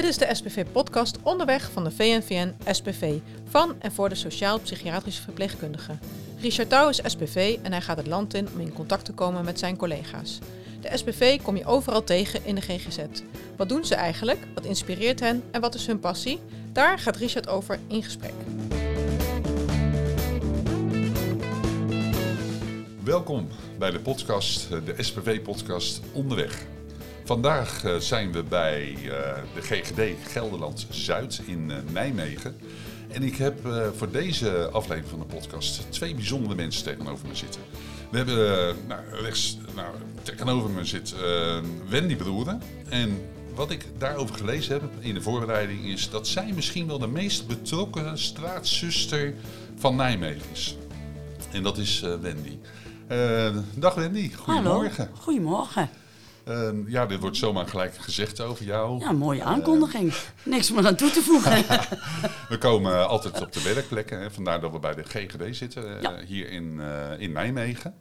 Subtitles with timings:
[0.00, 3.18] Dit is de SPV-podcast Onderweg van de VNVN SPV
[3.48, 6.00] van en voor de sociaal-psychiatrische verpleegkundigen.
[6.38, 9.44] Richard Touw is SPV en hij gaat het land in om in contact te komen
[9.44, 10.38] met zijn collega's.
[10.80, 12.98] De SPV kom je overal tegen in de GGZ.
[13.56, 14.46] Wat doen ze eigenlijk?
[14.54, 16.40] Wat inspireert hen en wat is hun passie?
[16.72, 18.34] Daar gaat Richard over in gesprek.
[23.04, 23.48] Welkom
[23.78, 26.79] bij de podcast, de SPV-podcast Onderweg.
[27.30, 29.08] Vandaag eh, zijn we bij eh,
[29.54, 32.56] de GGD Gelderland Zuid in eh, Nijmegen.
[33.08, 33.58] En ik heb
[33.96, 37.60] voor deze aflevering van de podcast twee bijzondere mensen tegenover me zitten.
[38.10, 41.14] We hebben nou, rechts nou, tegenover me zit
[41.88, 42.62] Wendy Broeren.
[42.88, 43.22] En
[43.54, 47.46] wat ik daarover gelezen heb in de voorbereiding is dat zij misschien wel de meest
[47.46, 49.34] betrokken straatzuster
[49.76, 50.76] van Nijmegen is.
[51.52, 52.58] En dat is Wendy.
[53.74, 55.04] dag Wendy, goedemorgen.
[55.04, 55.90] Hallo, goedemorgen.
[56.44, 59.00] Ehm, ja, dit wordt zomaar gelijk gezegd over jou.
[59.00, 60.14] Ja, mooie aankondiging.
[60.42, 61.52] Niks meer aan toe te voegen.
[62.48, 64.20] we komen altijd op de werkplekken.
[64.20, 64.30] Hè.
[64.30, 67.94] Vandaar dat we bij de GGD zitten, eh, hier in, eh, in Nijmegen.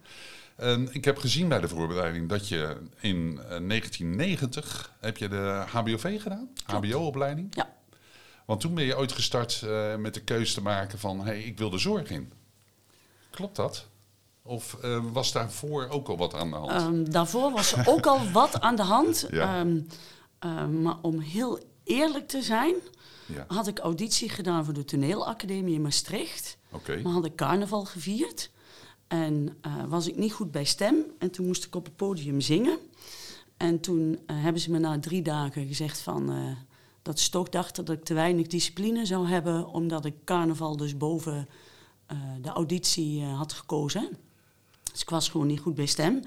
[0.56, 5.64] Ehm, ik heb gezien bij de voorbereiding dat je in 1990 eh, heb je de
[5.68, 7.56] HBOV gedaan, HBO-opleiding.
[7.56, 7.74] Ja.
[8.46, 9.66] Want toen ben je ooit gestart
[9.98, 12.32] met de keuze te maken van, hey, ik wil de zorg in.
[13.30, 13.88] Klopt dat?
[14.50, 16.82] Of uh, was daarvoor ook al wat aan de hand?
[16.82, 19.28] Um, daarvoor was er ook al wat aan de hand.
[19.32, 19.60] Ja.
[19.60, 19.88] Um,
[20.40, 22.76] um, maar om heel eerlijk te zijn,
[23.26, 23.46] ja.
[23.48, 26.58] had ik auditie gedaan voor de toneelacademie in Maastricht.
[26.72, 27.02] Okay.
[27.02, 28.52] Maar had ik carnaval gevierd.
[29.08, 30.96] En uh, was ik niet goed bij stem.
[31.20, 32.78] En toen moest ik op het podium zingen.
[33.58, 36.32] En toen uh, hebben ze me na drie dagen gezegd van...
[36.32, 36.52] Uh,
[37.02, 39.68] dat ze toch dachten dat ik te weinig discipline zou hebben...
[39.68, 41.50] omdat ik carnaval dus boven
[42.42, 44.10] de auditie had gekozen.
[45.00, 46.22] Dus ik was gewoon niet goed bij stem.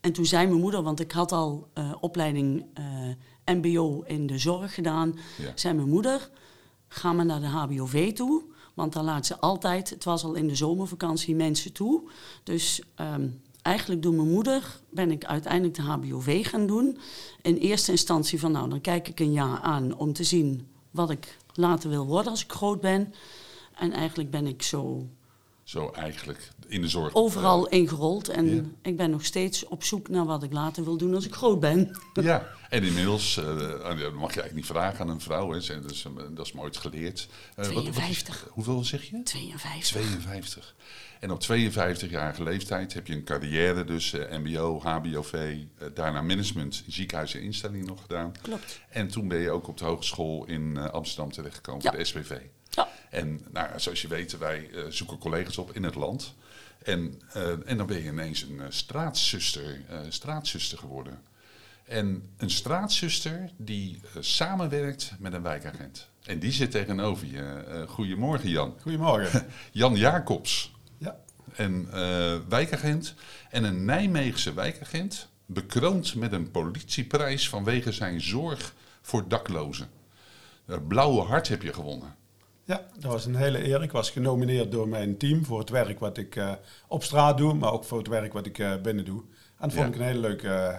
[0.00, 4.38] En toen zei mijn moeder, want ik had al uh, opleiding uh, MBO in de
[4.38, 5.52] zorg gedaan, ja.
[5.54, 6.30] zei mijn moeder:
[6.88, 8.42] ga maar naar de HBOV toe.
[8.74, 12.10] Want dan laat ze altijd, het was al in de zomervakantie, mensen toe.
[12.42, 16.98] Dus um, eigenlijk door mijn moeder ben ik uiteindelijk de HBOV gaan doen.
[17.42, 21.10] In eerste instantie van, nou, dan kijk ik een jaar aan om te zien wat
[21.10, 23.14] ik later wil worden als ik groot ben.
[23.74, 25.06] En eigenlijk ben ik zo
[25.64, 27.14] zo eigenlijk in de zorg.
[27.14, 28.28] Overal ingerold.
[28.28, 31.34] En ik ben nog steeds op zoek naar wat ik later wil doen als ik
[31.34, 31.90] groot ben.
[32.22, 35.80] Ja, en inmiddels, uh, dat mag je eigenlijk niet vragen aan een vrouw, hè.
[35.80, 37.28] Dat, is, dat is me ooit geleerd.
[37.58, 38.40] Uh, 52.
[38.40, 39.22] Wat, hoeveel zeg je?
[39.22, 39.90] 52.
[39.90, 40.74] 52.
[41.20, 45.56] En op 52-jarige leeftijd heb je een carrière, dus MBO, HBOV,
[45.94, 48.32] daarna management, ziekenhuis en instellingen nog gedaan.
[48.42, 48.80] Klopt.
[48.88, 51.90] En toen ben je ook op de hogeschool in Amsterdam terechtgekomen, ja.
[51.90, 52.36] de SPV.
[53.12, 56.34] En nou, zoals je weet, wij uh, zoeken collega's op in het land.
[56.82, 61.22] En, uh, en dan ben je ineens een uh, straatzuster, straatzuster geworden.
[61.84, 66.08] En een straatzuster die samenwerkt met een wijkagent.
[66.22, 67.84] En die zit tegenover je.
[67.88, 68.74] goedemorgen Jan.
[68.80, 69.46] Goedemorgen.
[69.72, 70.72] Jan Jacobs.
[70.98, 71.18] Ja.
[71.54, 71.88] En
[72.48, 73.14] wijkagent.
[73.50, 75.28] En een Nijmeegse wijkagent.
[75.46, 79.88] Bekroond met een politieprijs vanwege zijn zorg voor daklozen.
[80.88, 82.20] Blauwe Hart heb je gewonnen.
[82.64, 83.82] Ja, dat was een hele eer.
[83.82, 86.52] Ik was genomineerd door mijn team voor het werk wat ik uh,
[86.88, 89.20] op straat doe, maar ook voor het werk wat ik uh, binnen doe.
[89.58, 89.92] En dat vond ja.
[89.92, 90.78] ik een hele leuke, uh,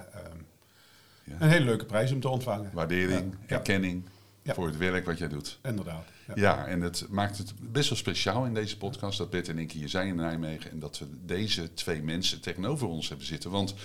[1.23, 1.35] ja.
[1.39, 2.69] een hele leuke prijs om te ontvangen.
[2.73, 3.55] Waardering, ja.
[3.55, 4.03] erkenning
[4.45, 5.59] voor het werk wat jij doet.
[5.63, 6.05] Inderdaad.
[6.35, 6.65] Ja.
[6.65, 9.89] en het maakt het best wel speciaal in deze podcast dat Bert en ik hier
[9.89, 13.51] zijn in Nijmegen en dat we deze twee mensen tegenover ons hebben zitten.
[13.51, 13.75] Want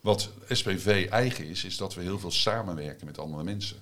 [0.00, 3.76] wat SPV eigen is, is dat we heel veel samenwerken met andere mensen.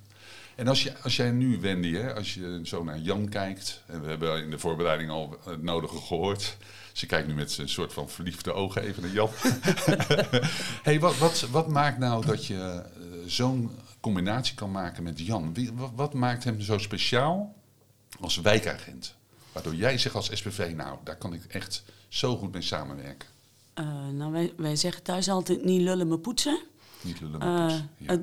[0.63, 4.03] En als, je, als jij nu, Wendy, hè, als je zo naar Jan kijkt, en
[4.03, 6.57] we hebben in de voorbereiding al het nodige gehoord.
[6.93, 9.29] Ze kijkt nu met een soort van verliefde ogen even naar Jan.
[10.89, 15.55] hey, wat, wat, wat maakt nou dat je uh, zo'n combinatie kan maken met Jan?
[15.55, 17.55] Wie, wat, wat, maakt hem zo speciaal
[18.21, 19.15] als wijkagent?
[19.53, 23.29] Waardoor jij zegt als SPV, nou, daar kan ik echt zo goed mee samenwerken.
[23.75, 26.61] Uh, nou, wij, wij zeggen thuis altijd niet lullen maar poetsen.
[27.01, 28.23] Niet lullen maar poetsen, uh, ja.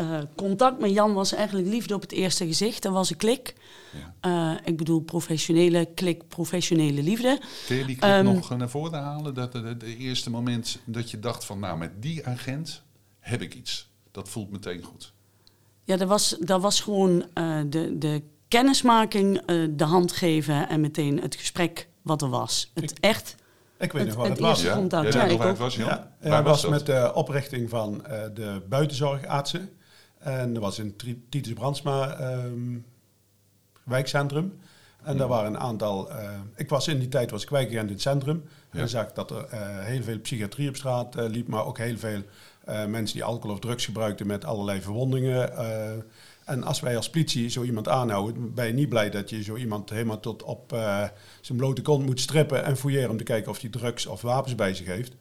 [0.00, 2.82] Uh, contact met Jan was eigenlijk liefde op het eerste gezicht.
[2.82, 3.54] Dat was een klik.
[4.20, 4.52] Ja.
[4.54, 7.40] Uh, ik bedoel, professionele klik, professionele liefde.
[7.66, 9.34] Kun je die klik um, nog naar voren halen?
[9.34, 12.82] Dat de, de, eerste moment dat je dacht van, nou, met die agent
[13.20, 13.88] heb ik iets.
[14.10, 15.12] Dat voelt meteen goed.
[15.84, 21.20] Ja, dat was, dat was gewoon uh, de, de kennismaking, de hand geven en meteen
[21.20, 22.70] het gesprek wat er was.
[22.74, 23.34] Het ik, echt...
[23.78, 24.62] Ik weet nog wat het, het was.
[24.62, 25.12] Ja, contact.
[25.12, 25.62] ja, Ja, nog ik waar het ook.
[25.62, 25.76] was?
[25.76, 26.70] Ja, ja, was dat?
[26.70, 29.70] met de oprichting van uh, de buitenzorgartsen.
[30.24, 32.78] En dat was in Tri- Titus Brandsma ehm,
[33.82, 34.58] wijkcentrum.
[35.02, 36.10] En daar waren een aantal...
[36.10, 38.44] eh, ik was in die tijd was ik wijkagent in het centrum.
[38.72, 38.80] Ja.
[38.80, 41.48] En zag dat er eh, heel veel psychiatrie op straat eh, liep.
[41.48, 42.22] Maar ook heel veel
[42.88, 45.52] mensen die alcohol of drugs gebruikten met allerlei verwondingen.
[46.44, 49.56] En als wij als politie zo iemand aanhouden, ben je niet blij dat je zo
[49.56, 50.76] iemand helemaal tot op
[51.40, 54.54] zijn blote kont moet strippen en fouilleren om te kijken of hij drugs of wapens
[54.54, 55.14] bij zich heeft.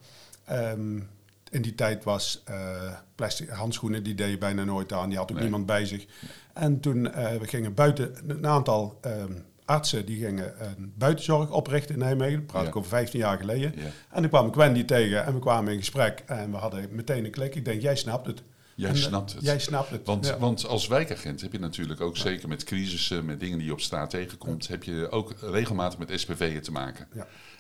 [0.51, 1.09] Um,
[1.53, 5.09] in die tijd was uh, plastic handschoenen, die deed je bijna nooit aan.
[5.09, 6.05] Die had ook niemand bij zich.
[6.53, 11.93] En toen uh, we gingen buiten, een aantal um, artsen die gingen een buitenzorg oprichten
[11.93, 12.37] in Nijmegen.
[12.37, 13.73] Dat praat ik over 15 jaar geleden.
[13.75, 13.81] Ja.
[14.09, 16.23] En toen kwam ik Wendy tegen en we kwamen in gesprek.
[16.25, 17.55] En we hadden meteen een klik.
[17.55, 18.43] Ik denk, jij snapt het.
[18.75, 19.43] Jij en, snapt het.
[19.43, 20.05] Jij snapt het.
[20.05, 20.37] Want, ja.
[20.37, 23.81] want als wijkagent heb je natuurlijk ook, zeker met crisissen, met dingen die je op
[23.81, 27.07] straat tegenkomt, heb je ook regelmatig met SPV'en te maken.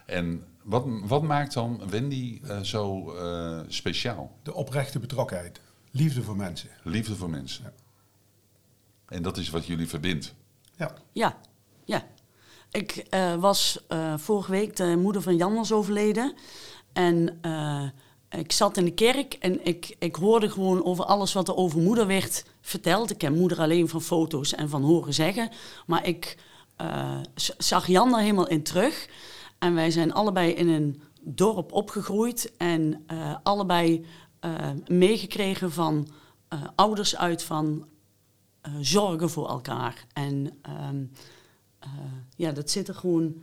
[0.05, 4.37] En wat, wat maakt dan Wendy uh, zo uh, speciaal?
[4.43, 5.61] De oprechte betrokkenheid.
[5.91, 6.69] Liefde voor mensen.
[6.83, 7.63] Liefde voor mensen.
[7.63, 7.73] Ja.
[9.07, 10.33] En dat is wat jullie verbindt.
[10.77, 10.93] Ja.
[11.11, 11.37] Ja,
[11.83, 12.03] ja.
[12.71, 13.85] Ik uh, was
[14.15, 16.33] vorige week, de moeder van Jan was overleden.
[16.93, 17.39] En
[18.29, 21.79] ik zat in de kerk en ik, ik hoorde gewoon over alles wat er over
[21.79, 23.11] moeder werd verteld.
[23.11, 25.49] Ik ken moeder alleen van foto's en van horen zeggen.
[25.85, 26.37] Maar ik
[27.57, 29.09] zag Jan er helemaal in terug.
[29.63, 34.05] En wij zijn allebei in een dorp opgegroeid en uh, allebei
[34.45, 34.51] uh,
[34.87, 36.07] meegekregen van
[36.53, 37.87] uh, ouders uit van
[38.81, 40.05] zorgen voor elkaar.
[40.13, 41.11] En um,
[42.35, 43.35] ja, dat zit er gewoon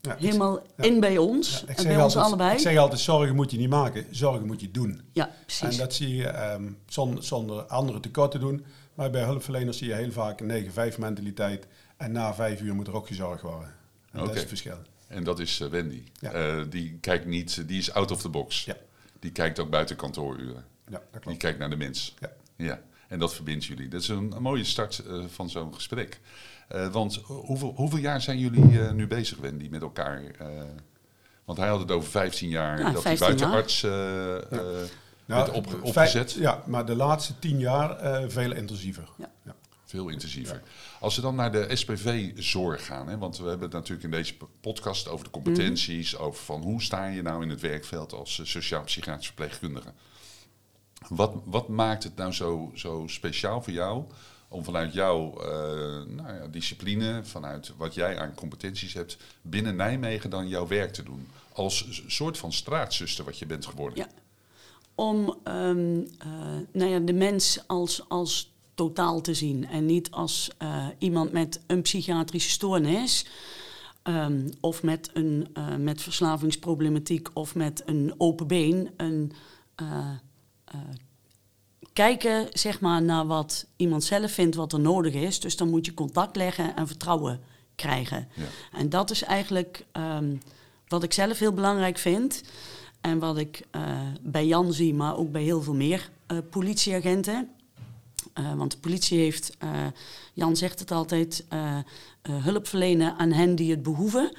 [0.00, 0.84] ja, helemaal ik, ja.
[0.84, 1.64] in bij ons.
[1.66, 2.52] Ja, en bij ons allebei.
[2.52, 5.00] Ik zeg altijd, zorgen moet je niet maken, zorgen moet je doen.
[5.12, 5.68] Ja, precies.
[5.68, 8.64] En dat zie je um, zonder, zonder anderen tekort te doen.
[8.94, 11.66] Maar bij hulpverleners zie je heel vaak een 9-5 mentaliteit.
[11.96, 13.68] En na vijf uur moet er ook gezorgd worden.
[14.10, 14.24] En okay.
[14.26, 14.78] dat is het verschil.
[15.10, 16.02] En dat is uh, Wendy.
[16.20, 16.56] Ja.
[16.56, 18.64] Uh, die kijkt niet, die is out of the box.
[18.64, 18.76] Ja.
[19.18, 20.64] Die kijkt ook buiten kantooruren.
[20.86, 21.26] Ja, dat klopt.
[21.26, 22.14] Die kijkt naar de mens.
[22.18, 22.30] Ja.
[22.56, 22.80] ja.
[23.08, 23.88] En dat verbindt jullie.
[23.88, 26.20] Dat is een, een mooie start uh, van zo'n gesprek.
[26.92, 30.22] want hoeveel, hoeveel jaar zijn jullie nu bezig, Wendy, met elkaar?
[31.44, 34.40] want hij had het over 15 jaar ja, dat hij buitenarts ja.
[35.26, 36.32] nou, op, opgezet.
[36.32, 37.96] Ja, maar de laatste 10 jaar
[38.30, 39.08] veel intensiever.
[39.16, 39.54] Ja.
[39.90, 40.62] Veel intensiever.
[41.00, 44.34] Als we dan naar de SPV-zorg gaan, hè, want we hebben het natuurlijk in deze
[44.60, 46.20] podcast over de competenties, mm.
[46.20, 49.92] over van hoe sta je nou in het werkveld als uh, sociaal-psychiatrisch verpleegkundige.
[51.08, 54.04] Wat, wat maakt het nou zo, zo speciaal voor jou
[54.48, 55.46] om vanuit jouw uh,
[56.06, 61.02] nou ja, discipline, vanuit wat jij aan competenties hebt, binnen Nijmegen dan jouw werk te
[61.02, 61.28] doen?
[61.52, 63.98] Als soort van straatzuster wat je bent geworden.
[63.98, 64.08] Ja.
[64.94, 66.06] Om um, uh,
[66.72, 69.68] nou ja, de mens als, als totaal te zien.
[69.68, 73.26] En niet als uh, iemand met een psychiatrische stoornis.
[74.04, 78.90] Um, of met, een, uh, met verslavingsproblematiek of met een open been.
[78.96, 79.32] Een,
[79.82, 80.10] uh,
[81.92, 85.40] kijken zeg maar, naar wat iemand zelf vindt wat er nodig is.
[85.40, 87.40] Dus dan moet je contact leggen en vertrouwen
[87.74, 88.28] krijgen.
[88.34, 88.44] Ja.
[88.78, 90.40] En dat is eigenlijk um,
[90.88, 92.42] wat ik zelf heel belangrijk vind.
[93.00, 93.66] En wat ik
[94.20, 96.10] bij Jan zie, maar ook bij heel veel meer
[96.50, 97.48] politieagenten.
[98.38, 99.70] Uh, want de politie heeft, uh,
[100.32, 101.78] Jan zegt het altijd, uh,
[102.30, 104.32] hulp verlenen aan hen die het behoeven.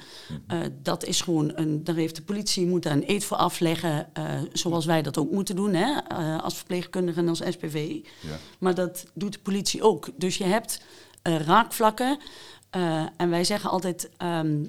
[0.46, 0.68] Mhm.
[0.82, 4.06] dat is gewoon, een, daar heeft de politie moet daar een eet voor afleggen,
[4.52, 6.08] zoals wij dat ook moeten doen, hè,
[6.40, 7.96] als verpleegkundige en als SPV.
[8.20, 8.38] Ja.
[8.58, 10.08] Maar dat doet de politie ook.
[10.16, 10.80] Dus je hebt
[11.22, 12.18] raakvlakken
[13.16, 14.68] en wij zeggen altijd, um,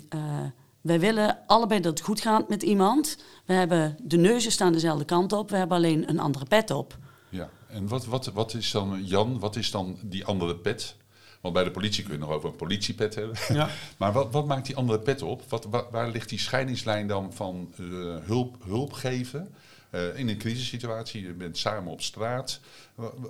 [0.84, 3.18] wij willen allebei dat het goed gaat met iemand.
[3.46, 6.98] We hebben, de neuzen staan dezelfde kant op, we hebben alleen een andere pet op.
[7.30, 7.50] Ja.
[7.74, 10.96] En wat, wat, wat is dan, Jan, wat is dan die andere pet?
[11.42, 13.38] Want bij de politie kun je nog over een politiepet hebben.
[13.48, 13.70] Ja.
[13.98, 15.42] maar wat, wat maakt die andere pet op?
[15.50, 19.54] Wat, waar, ligt die scheidingslijn dan van uh, hulp, hulp geven
[19.92, 21.22] uh, in een crisissituatie?
[21.22, 22.60] Je bent samen op straat.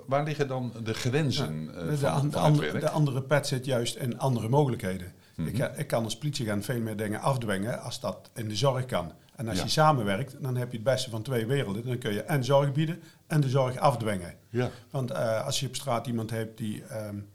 [0.06, 3.96] Waar, liggen dan de grenzen uh, de, van, de, andere, de andere pet zit juist
[3.96, 5.12] in andere mogelijkheden.
[5.34, 5.54] Mm -hmm.
[5.54, 9.12] ik, ik, kan als politieagent veel meer dingen afdwingen als dat in de zorg kan.
[9.36, 11.86] En als je samenwerkt, dan heb je het beste van twee werelden.
[11.86, 14.34] Dan kun je en zorg bieden en de zorg afdwingen.
[14.50, 14.70] Ja.
[14.90, 17.28] Want uh, als je op straat iemand hebt die um,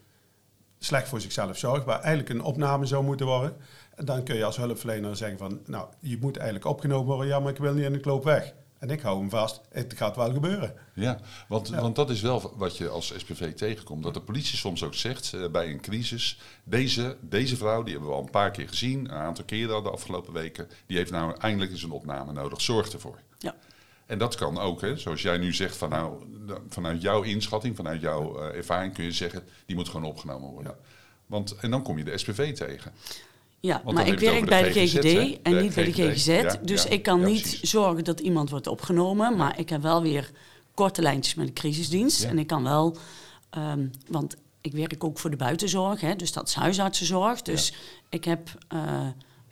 [0.79, 3.57] slecht voor zichzelf zorgt, waar eigenlijk een opname zou moeten worden,
[3.95, 7.51] dan kun je als hulpverlener zeggen van, nou, je moet eigenlijk opgenomen worden, ja, maar
[7.51, 8.53] ik wil niet en ik loop weg.
[8.79, 9.61] En ik hou hem vast.
[9.69, 10.73] Het gaat wel gebeuren.
[10.93, 11.81] Ja, want, ja.
[11.81, 14.03] want dat is wel wat je als SPV tegenkomt.
[14.03, 16.39] Dat de politie soms ook zegt uh, bij een crisis...
[16.63, 18.99] Deze, deze vrouw, die hebben we al een paar keer gezien...
[18.99, 20.67] een aantal keren al de afgelopen weken...
[20.85, 22.61] die heeft nou eindelijk eens een opname nodig.
[22.61, 23.19] Zorg ervoor.
[23.37, 23.55] Ja.
[24.09, 25.77] En dat kan ook, hè, zoals jij nu zegt...
[25.77, 26.13] Van nou,
[26.69, 29.43] vanuit jouw inschatting, vanuit jouw uh, ervaring kun je zeggen...
[29.65, 30.71] die moet gewoon opgenomen worden.
[30.71, 30.85] Ja.
[31.25, 32.91] Want, en dan kom je de SPV tegen.
[33.59, 36.55] Ja, maar ik werk bij de GGD, en niet bij de GGZ.
[36.61, 39.35] dus ik kan niet zorgen dat iemand wordt opgenomen.
[39.35, 40.31] Maar ik heb wel weer
[40.73, 42.23] korte lijntjes met de crisisdienst.
[42.23, 42.97] En ik kan wel,
[43.57, 47.41] um, want ik werk ook voor de buitenzorg, hè, dus dat is huisartsenzorg.
[47.41, 47.73] Dus
[48.09, 49.07] ik heb uh,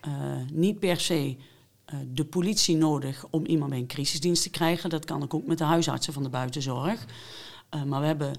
[0.08, 0.12] uh,
[0.52, 1.36] niet per se
[2.14, 4.90] de politie nodig om iemand bij een crisisdienst te krijgen.
[4.90, 7.06] Dat kan ik ook met de huisartsen van de buitenzorg.
[7.86, 8.34] maar we hebben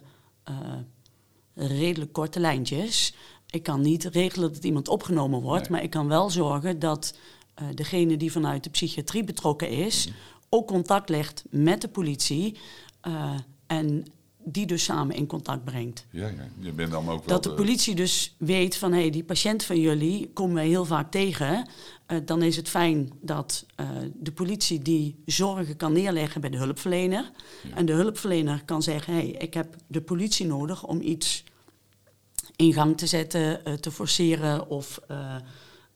[1.54, 3.14] redelijk korte lijntjes.
[3.50, 5.70] Ik kan niet regelen dat iemand opgenomen wordt, Nee.
[5.70, 7.18] maar ik kan wel zorgen dat
[7.54, 10.08] eh, degene die vanuit de psychiatrie betrokken is,
[10.48, 12.58] ook contact legt met de politie
[13.00, 13.34] eh,
[13.66, 14.04] en
[14.52, 16.06] die dus samen in contact brengt.
[16.10, 16.48] Ja, ja.
[16.58, 19.64] Je bent dan ook wel Dat de politie dus weet van hé, hey, die patiënt
[19.64, 21.68] van jullie komen wij heel vaak tegen.
[22.06, 26.56] Eh, dan is het fijn dat eh, de politie die zorgen kan neerleggen bij de
[26.56, 27.30] hulpverlener.
[27.68, 27.76] Ja.
[27.76, 31.44] En de hulpverlener kan zeggen: hé, hey, ik heb de politie nodig om iets
[32.56, 35.36] in gang te zetten, eh, te forceren of eh,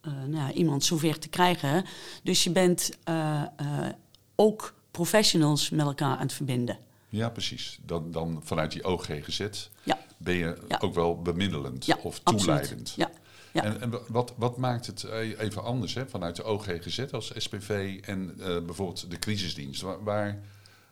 [0.02, 1.84] eh, nou, ja, iemand zover te krijgen.
[2.22, 3.88] Dus je bent eh, eh,
[4.34, 6.78] ook professionals met elkaar aan het verbinden.
[7.12, 7.78] Ja, precies.
[7.86, 9.48] Dan, dan vanuit die OGGZ
[9.82, 9.98] Ja.
[10.16, 10.78] ben je Ja.
[10.80, 12.92] ook wel bemiddelend Ja, of toeleidend.
[12.96, 13.10] Ja.
[13.52, 13.62] Ja.
[13.62, 18.00] En, en wat, wat maakt het eh, even anders hè, vanuit de OGGZ als SPV
[18.04, 19.82] en eh, bijvoorbeeld de crisisdienst?
[19.82, 20.40] Waar, waar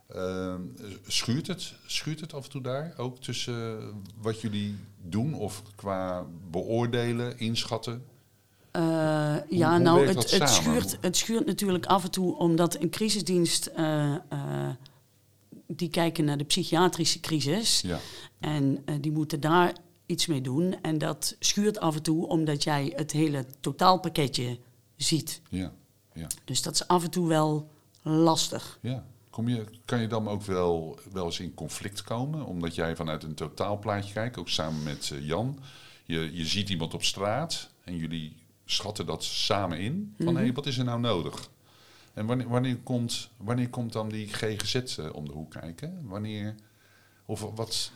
[0.06, 0.54] eh,
[1.06, 3.78] schuurt, het, schuurt het af en toe daar ook tussen
[4.20, 8.04] wat jullie doen of qua beoordelen, inschatten?
[8.72, 13.70] Hoe ja, nou, het, het, schuurt, het schuurt natuurlijk af en toe omdat een crisisdienst.
[15.76, 17.80] Die kijken naar de psychiatrische crisis.
[17.80, 17.98] Ja,
[18.38, 19.74] En eh, die moeten daar
[20.06, 20.82] iets mee doen.
[20.82, 24.58] En dat schuurt af en toe omdat jij het hele totaalpakketje
[24.96, 25.40] ziet.
[25.48, 25.72] ja,
[26.14, 26.26] ja.
[26.44, 27.70] Dus dat is af en toe wel
[28.02, 28.78] lastig.
[28.82, 29.04] Ja.
[29.30, 32.46] Kom je, kan je dan ook wel, wel eens in conflict komen?
[32.46, 35.58] Omdat jij vanuit een totaalplaatje kijkt, ook samen met eh, Jan.
[36.04, 40.14] Je, je ziet iemand op straat en jullie schatten dat samen in.
[40.18, 41.50] Van hé, wat is er nou nodig?
[42.14, 46.00] En wanneer, wanneer, komt, wanneer komt dan die GGZ eh, om de hoek kijken?
[46.02, 46.54] Wanneer,
[47.24, 47.92] of wat...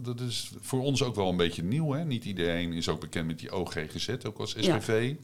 [0.00, 1.92] Dat is voor ons ook wel een beetje nieuw.
[1.92, 2.04] Hè?
[2.04, 4.80] Niet iedereen is ook bekend met die OGGZ, ook als Ja.
[4.80, 5.14] SPV.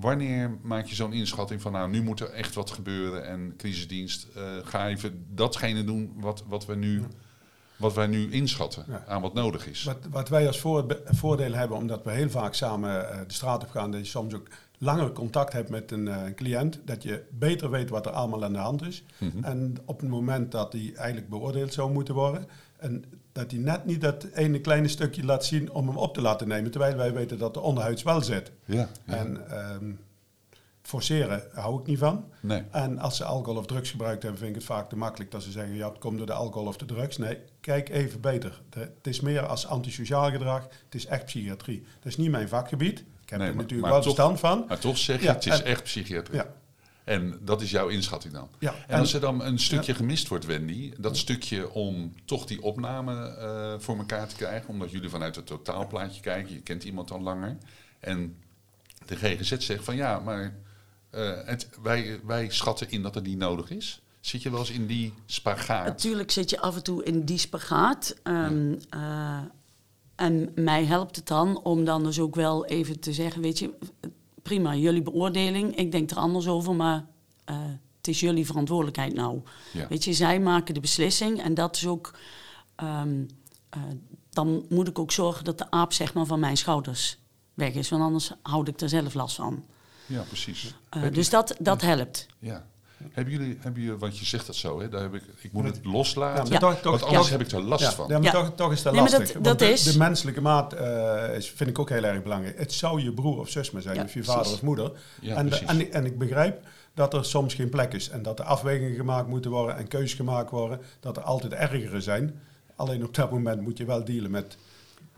[0.00, 4.26] Wanneer maak je zo'n inschatting van, nou, nu moet er echt wat gebeuren en crisisdienst,
[4.34, 7.02] eh, ga even datgene doen wat, wat, we nu,
[7.76, 9.04] wat wij nu inschatten Ja.
[9.06, 9.84] aan wat nodig is.
[9.84, 13.62] Wat, wat wij als voor, voordeel hebben, omdat we heel vaak samen eh, de straat
[13.62, 17.22] op gaan, dat je soms ook langer contact hebt met een eh, cliënt, dat je
[17.30, 19.04] beter weet wat er allemaal aan de hand is.
[19.18, 19.44] Mhm.
[19.44, 23.84] En op het moment dat die eigenlijk beoordeeld zou moeten worden, en dat hij net
[23.84, 27.12] niet dat ene kleine stukje laat zien om hem op te laten nemen, terwijl wij
[27.12, 28.50] weten dat de onderhuids wel zit.
[28.64, 29.14] Ja, ja.
[29.16, 29.92] En ehm,
[30.82, 32.24] forceren hou ik niet van.
[32.40, 32.62] nee.
[32.70, 35.42] En als ze alcohol of drugs gebruikt hebben, vind ik het vaak te makkelijk dat
[35.42, 37.16] ze zeggen, ja, het komt door de alcohol of de drugs.
[37.18, 38.62] Nee, kijk even beter.
[38.70, 41.80] De- het is meer als antisociaal gedrag, het is echt psychiatrie.
[41.80, 43.04] Dat is niet mijn vakgebied.
[43.34, 44.64] Heb Nee, er maar- natuurlijk maar wel toch- verstand van.
[44.68, 46.36] Maar toch zeg je, Ja, het is en- echt psychiatrie.
[46.36, 46.46] Ja,
[47.04, 48.48] En dat is jouw inschatting dan.
[48.58, 48.74] ja.
[48.86, 53.26] En als er dan een stukje gemist wordt, Wendy, dat stukje om toch die opname
[53.28, 57.20] eh, voor elkaar te krijgen, omdat jullie vanuit het totaalplaatje kijken, je kent iemand al
[57.20, 57.56] langer,
[58.00, 58.36] en
[59.06, 60.54] de GGZ zegt van ja, maar
[61.10, 64.02] eh, het, wij, wij schatten in dat het niet nodig is.
[64.20, 65.86] Zit je wel eens in die spagaat?
[65.86, 68.14] Natuurlijk zit je af en toe in die spagaat.
[68.22, 69.38] Ehm, eh,
[70.16, 73.74] en mij helpt het dan om dan dus ook wel even te zeggen, weet je,
[74.42, 77.06] prima, jullie beoordeling, ik denk er anders over, maar
[77.44, 77.56] eh,
[77.96, 79.42] het is jullie verantwoordelijkheid nou.
[79.72, 79.88] Ja.
[79.88, 82.14] Weet je, zij maken de beslissing en dat is ook,
[82.74, 83.24] ehm,
[83.68, 83.82] eh,
[84.30, 87.18] dan moet ik ook zorgen dat de aap zeg maar van mijn schouders
[87.54, 89.64] weg is, want anders houd ik er zelf last van.
[90.06, 90.74] ja, precies.
[90.88, 92.26] Eh, dus dat, dat helpt.
[92.38, 92.66] ja.
[93.12, 95.64] Hebben jullie, hebben jullie, want je zegt dat zo, hè, daar heb ik, ik moet
[95.64, 97.32] het loslaten, toch- toch- want anders ja.
[97.36, 98.08] heb ik er last ja, van.
[98.08, 98.30] ja, maar Ja.
[98.44, 99.32] Toch, toch is dat Nee, maar lastig.
[99.32, 102.22] dat- want dat de, is- de menselijke maat eh, is, vind ik ook heel erg
[102.22, 102.58] belangrijk.
[102.58, 104.34] Het zou je broer of zus maar zijn, Ja, of je precies.
[104.34, 104.92] vader of moeder.
[105.20, 106.60] Ja, en, de- en, ik- en ik begrijp
[106.94, 108.08] dat er soms geen plek is.
[108.08, 110.80] En dat er afwegingen gemaakt moeten worden en keuzes gemaakt worden.
[111.00, 112.40] Dat er altijd ergere zijn.
[112.76, 114.56] Alleen op dat moment moet je wel dealen met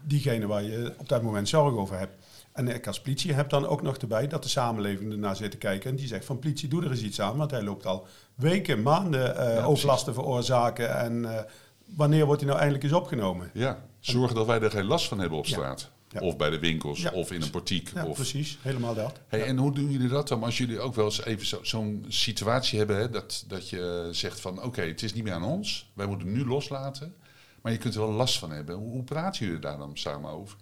[0.03, 2.13] diegene waar je op dat moment zorg over hebt.
[2.57, 5.57] En ik als politie heb dan ook nog erbij dat de samenleving ernaar zit te
[5.57, 5.91] kijken.
[5.91, 7.37] En die zegt van politie, doe er eens iets aan.
[7.37, 9.65] Want hij loopt al weken, maanden eh, precies.
[9.65, 10.97] overlasten veroorzaken.
[10.99, 11.45] En eh,
[11.85, 13.51] wanneer wordt hij nou eindelijk eens opgenomen?
[13.55, 15.51] Ja, zorg dat wij er geen last van hebben op Ja.
[15.53, 15.91] straat.
[16.09, 16.21] Ja.
[16.21, 17.11] Of bij de winkels, Ja.
[17.11, 17.91] of in een portiek.
[17.95, 18.15] Ja, of...
[18.15, 18.59] precies.
[18.63, 19.21] Helemaal dat.
[19.29, 22.05] Hey, En hoe doen jullie dat dan als jullie ook wel eens even zo- zo'n
[22.09, 22.97] situatie hebben...
[22.97, 25.91] Hè, dat, dat je zegt van oké, het is niet meer aan ons.
[25.95, 27.15] Wij moeten nu loslaten.
[27.63, 28.75] Maar je kunt er wel last van hebben.
[28.77, 30.57] Hoe, hoe praten jullie daar dan samen over?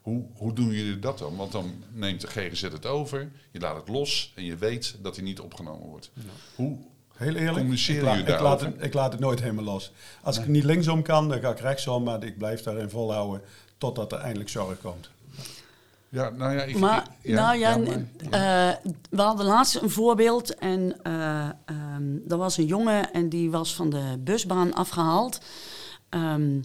[0.00, 1.36] Hoe, hoe doen jullie dat dan?
[1.36, 4.32] Want dan neemt de GGZ het over, je laat het los...
[4.36, 6.10] en je weet dat hij niet opgenomen wordt.
[6.54, 6.76] Hoe,
[7.14, 7.56] Heel eerlijk.
[7.56, 9.92] Communiceren jullie ik, laat het, ik laat het nooit helemaal los.
[10.22, 12.02] Als ik niet linksom kan, dan ga ik rechtsom.
[12.02, 13.40] Maar ik blijf daarin volhouden
[13.78, 15.10] totdat er eindelijk zorg komt.
[16.08, 16.78] ja, nou ja, ik...
[16.78, 18.76] Maar, ik- nou ja, maar- eh,
[19.10, 23.74] we hadden laatst een voorbeeld en eh ehm, er was een jongen en die was
[23.74, 25.40] van de busbaan afgehaald.
[26.08, 26.60] Ehm,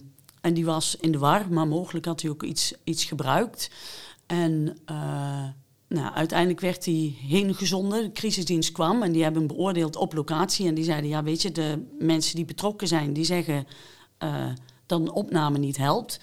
[0.46, 3.70] en die was in de war, maar mogelijk had hij ook iets, iets gebruikt.
[4.26, 5.44] En eh,
[5.88, 8.02] nou, uiteindelijk werd hij heen gezonden.
[8.02, 10.66] De crisisdienst kwam en die hebben hem beoordeeld op locatie.
[10.66, 13.66] En die zeiden, ja weet je, de mensen die betrokken zijn, die zeggen...
[14.18, 14.46] eh,
[14.86, 16.20] dat een opname niet helpt.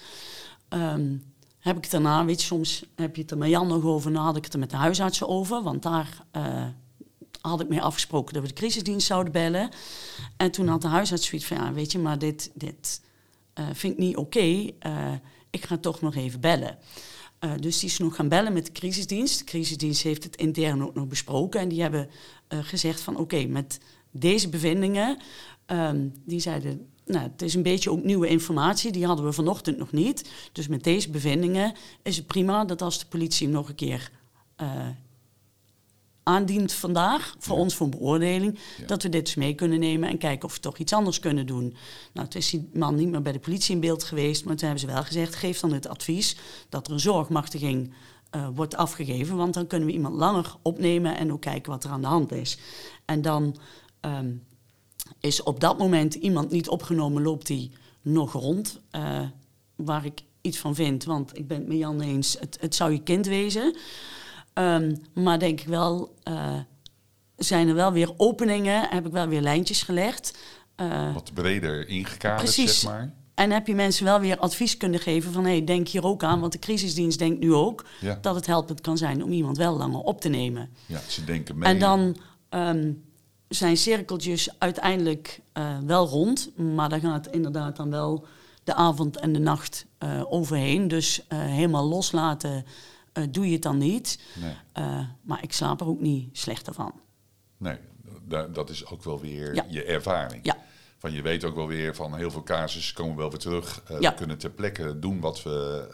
[0.69, 1.17] Ehm,
[1.59, 4.13] heb ik het daarna, weet je, soms heb je het er met Jan nog over,
[4.13, 6.65] dan had ik het er met de huisartsen over, want daar uh,
[7.41, 9.69] had ik mee afgesproken dat we de crisisdienst zouden bellen.
[10.37, 13.01] En toen had de huisarts zoiets van, ja, weet je, maar dit, dit
[13.59, 15.13] uh, vind ik niet oké, uh,
[15.49, 16.77] ik ga toch nog even bellen.
[17.39, 19.39] Uh, dus die is nog gaan bellen met de crisisdienst.
[19.39, 21.59] De crisisdienst heeft het intern ook nog besproken.
[21.59, 22.09] En die hebben
[22.47, 23.79] gezegd van oké, met
[24.11, 25.17] deze bevindingen...
[25.67, 28.91] Um, die zeiden, nou, het is een beetje ook nieuwe informatie.
[28.91, 30.31] Die hadden we vanochtend nog niet.
[30.51, 34.11] Dus met deze bevindingen is het prima dat als de politie nog een keer...
[36.23, 37.61] Aandient vandaag, voor ja.
[37.61, 38.85] ons voor beoordeling, ja.
[38.85, 41.45] dat we dit eens mee kunnen nemen en kijken of we toch iets anders kunnen
[41.45, 41.75] doen.
[42.13, 44.67] Nou, toen is die man niet meer bij de politie in beeld geweest, maar toen
[44.67, 46.37] hebben ze wel gezegd, geef dan het advies
[46.69, 47.93] dat er een zorgmachtiging
[48.35, 51.89] uh, wordt afgegeven, want dan kunnen we iemand langer opnemen en ook kijken wat er
[51.89, 52.57] aan de hand is.
[53.05, 53.57] En dan
[54.01, 54.43] um,
[55.19, 59.21] is op dat moment iemand niet opgenomen, loopt die nog rond, uh,
[59.75, 62.91] waar ik iets van vind, want ik ben het met Jan eens, het, het zou
[62.91, 63.75] je kind wezen.
[64.53, 66.55] Um, maar denk ik wel, uh,
[67.35, 70.37] zijn er wel weer openingen, heb ik wel weer lijntjes gelegd.
[70.81, 72.79] Uh, Wat breder ingekaderd, precies.
[72.79, 73.13] zeg maar.
[73.33, 75.43] En heb je mensen wel weer advies kunnen geven van...
[75.43, 77.85] hé, hey, denk hier ook aan, want de crisisdienst denkt nu ook...
[77.99, 78.17] Ja.
[78.21, 80.69] dat het helpend kan zijn om iemand wel langer op te nemen.
[80.85, 81.69] Ja, ze denken mee.
[81.69, 82.17] En dan
[82.49, 83.03] um,
[83.47, 86.57] zijn cirkeltjes uiteindelijk uh, wel rond...
[86.57, 88.25] maar dan gaat inderdaad dan wel
[88.63, 90.87] de avond en de nacht uh, overheen.
[90.87, 92.65] Dus uh, helemaal loslaten
[93.17, 94.19] uh, doe je het dan niet.
[94.41, 94.53] Nee.
[94.85, 96.93] Uh, maar ik slaap er ook niet slechter van.
[97.57, 97.77] Nee,
[98.51, 99.65] dat is ook wel weer Ja.
[99.69, 100.45] je ervaring.
[100.45, 100.57] Ja.
[100.97, 103.83] Van je weet ook wel weer van heel veel casussen komen wel weer terug.
[103.91, 104.09] Uh, Ja.
[104.11, 105.87] We kunnen ter plekke doen wat we,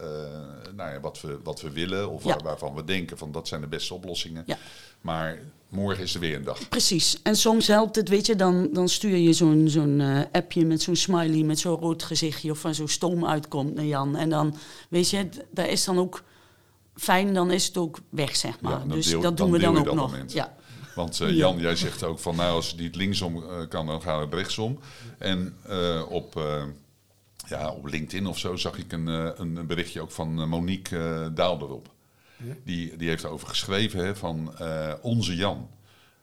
[0.68, 2.10] uh, nou ja, wat we, wat we willen.
[2.10, 2.30] Of Ja.
[2.30, 4.44] waar, waarvan we denken van dat zijn de beste oplossingen.
[4.46, 4.58] Ja.
[5.02, 6.70] Maar morgen is er weer een dag.
[6.70, 7.22] Precies.
[7.22, 10.82] En soms helpt het, weet je, dan, dan stuur je zo'n zo'n eh, appje met
[10.82, 14.16] zo'n smiley, met zo'n rood gezichtje of van zo'n stoom uitkomt naar Jan.
[14.16, 14.56] En dan,
[14.90, 16.24] weet je, daar is dan ook
[17.00, 18.80] fijn, dan is het ook weg, zeg maar.
[18.88, 20.12] Ja, dus deel- dat dan doen we dan ook dat nog.
[20.12, 20.32] moment.
[20.32, 20.56] Ja.
[20.96, 21.34] Want eh, Ja.
[21.34, 24.34] Jan, jij zegt ook van nou als het niet linksom eh, kan, dan gaat het
[24.34, 24.80] rechtsom.
[25.18, 26.64] En eh, op, eh,
[27.48, 31.90] ja, op LinkedIn of zo zag ik een, een een berichtje ook van Monique Daalderop.
[32.44, 32.54] Ja.
[32.64, 35.70] Die, die heeft over geschreven hè, van eh, onze Jan.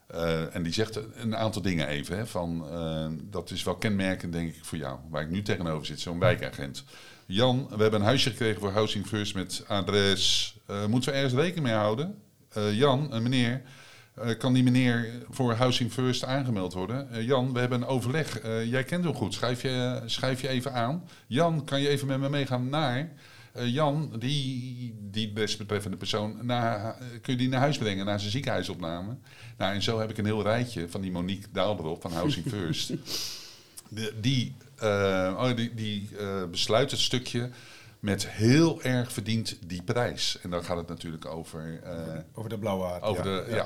[0.07, 2.17] Eh, en die zegt een aantal dingen even.
[2.17, 4.99] Hè, van, eh, dat is wel kenmerkend, denk ik, voor jou.
[5.09, 6.83] Waar ik nu tegenover zit, zo'n wijkagent.
[7.25, 10.55] Jan, we hebben een huisje gekregen voor Housing First met adres.
[10.65, 12.21] Eh, moeten we ergens rekening mee houden?
[12.71, 13.61] Jan, een meneer,
[14.37, 17.25] kan die meneer voor Housing First aangemeld worden?
[17.25, 18.41] Jan, we hebben een overleg.
[18.65, 19.33] Jij kent hem goed.
[19.33, 21.07] Schrijf je, schrijf je even aan.
[21.27, 23.11] Jan, kan je even met me meegaan naar...
[23.57, 28.31] Eh, Jan, die, die desbetreffende persoon, naar, kun je die naar huis brengen, naar zijn
[28.31, 29.17] ziekenhuisopname?
[29.57, 32.87] Nou, en zo heb ik een heel rijtje van die Monique Daalderop van Housing First.
[33.89, 37.49] De- die eh, oh, die, die eh, besluit het stukje
[37.99, 40.39] met heel erg verdient die prijs.
[40.41, 41.93] En dan gaat het natuurlijk over, eh,
[42.33, 43.03] Over de blauwe haard.
[43.03, 43.45] over ja.
[43.45, 43.55] de...
[43.55, 43.65] Ja.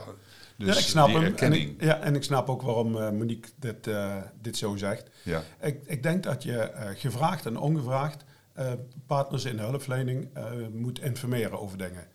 [0.57, 1.35] dus ja, ik snap hem.
[1.35, 5.09] En ik, ja, en ik snap ook waarom eh, Monique dit, eh, dit zo zegt.
[5.23, 5.43] ja.
[5.61, 8.29] Ik, ik denk dat je eh, gevraagd en ongevraagd eh,
[9.05, 12.07] partners in de hulpverlening eh, moet informeren over dingen.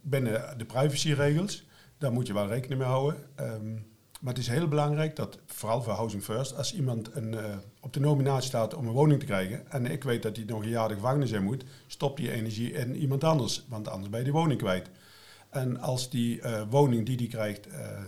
[0.00, 1.66] Binnen de privacyregels,
[1.98, 3.20] daar moet je wel rekening mee houden.
[3.34, 3.74] Ehm,
[4.20, 7.92] maar het is heel belangrijk dat, vooral voor Housing First, als iemand een, eh, op
[7.92, 10.68] de nominatie staat om een woning te krijgen en ik weet dat hij nog een
[10.68, 14.34] jaar de gevangenis moet, stop die energie in iemand anders, want anders ben je die
[14.34, 14.90] woning kwijt.
[15.50, 18.02] En als die eh, woning die die krijgt eh,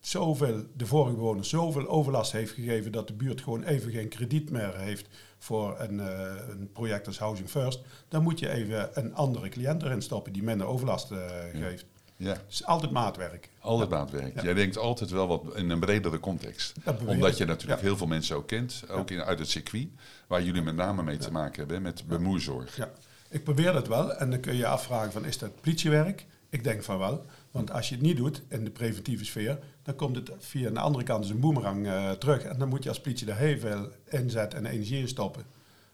[0.00, 4.50] zoveel, de vorige bewoner zoveel overlast heeft gegeven dat de buurt gewoon even geen krediet
[4.50, 5.08] meer heeft
[5.38, 9.82] voor een, eh, een project als Housing First, dan moet je even een andere cliënt
[9.82, 11.18] erin stoppen die minder overlast eh,
[11.54, 11.84] geeft.
[12.16, 13.48] ja, Het is altijd maatwerk.
[13.60, 14.34] altijd maatwerk.
[14.34, 14.42] Ja.
[14.42, 16.72] Jij denkt altijd wel wat in een bredere context.
[17.06, 17.86] Omdat je natuurlijk Ja.
[17.86, 19.88] heel veel mensen ook kent, ook in, uit het circuit,
[20.26, 22.76] waar jullie met name mee te maken hebben, met bemoeizorg.
[22.76, 22.90] Ja,
[23.28, 26.26] ik probeer dat wel en dan kun je je afvragen van is dat politiewerk?
[26.50, 27.24] Ik denk van wel,
[27.56, 30.80] want als je het niet doet in de preventieve sfeer, dan komt het via de
[30.80, 32.42] andere kant als een boemerang eh, terug.
[32.42, 35.44] En dan moet je als politie er heel veel inzet en energie in stoppen.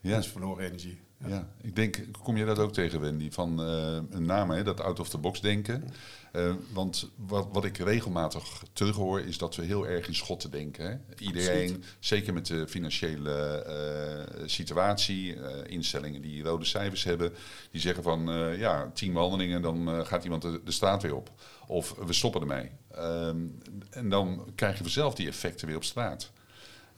[0.00, 0.10] Ja.
[0.10, 1.00] Dat is verloren energie.
[1.26, 1.48] Ja.
[1.60, 3.30] Ik denk, kom je dat ook tegen, Wendy?
[3.30, 5.84] Van eh, een naam, hè, dat out-of-the-box denken.
[6.32, 10.86] Eh, want wat, wat ik regelmatig terughoor, is dat we heel erg in schotten denken.
[10.86, 10.96] Hè?
[11.18, 17.32] Iedereen, zeker met de financiële eh, situatie, instellingen die rode cijfers hebben,
[17.70, 18.20] die zeggen van
[18.58, 21.30] ja, tien wandelingen, dan gaat iemand de, de straat weer op.
[21.66, 22.70] Of we stoppen ermee.
[22.90, 23.46] Ehm,
[23.90, 26.30] en dan krijg je vanzelf die effecten weer op straat.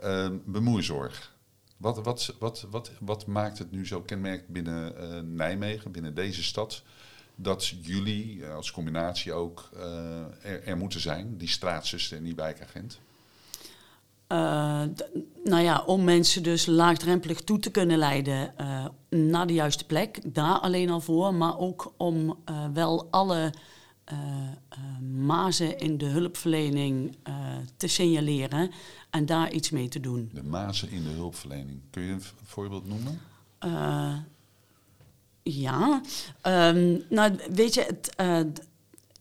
[0.01, 1.34] Ehm bemoeizorg.
[1.77, 6.43] Wat, wat, wat, wat, wat maakt het nu zo kenmerkend binnen eh, Nijmegen, binnen deze
[6.43, 6.83] stad,
[7.35, 12.99] dat jullie eh, als combinatie ook eh, er, moeten zijn, die straatzuster en die wijkagent?
[14.29, 14.83] Uh,
[15.45, 18.55] nou ja, om mensen dus laagdrempelig toe te kunnen leiden
[19.09, 20.35] naar de juiste plek.
[20.35, 22.39] Daar alleen al voor, maar ook om
[22.73, 23.53] wel alle
[25.13, 27.17] mazen in de hulpverlening
[27.77, 28.71] te signaleren
[29.11, 30.31] en daar iets mee te doen.
[30.33, 31.81] De mazen in de hulpverlening.
[31.91, 33.21] Kun je een voorbeeld noemen?
[35.43, 36.01] ja,
[36.43, 38.67] um, nou weet je, het,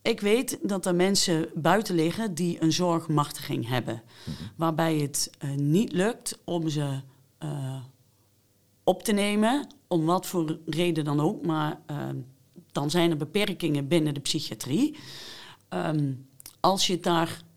[0.02, 4.02] ik weet dat er mensen buiten liggen die een zorgmachtiging hebben.
[4.26, 4.44] Mhm.
[4.56, 7.00] Waarbij het niet lukt om ze
[8.84, 11.46] op te nemen, om wat voor reden dan ook.
[11.46, 11.98] Maar uh,
[12.74, 14.98] dan zijn er beperkingen binnen de psychiatrie.
[15.70, 16.28] Um,
[16.60, 17.52] als je het daarbij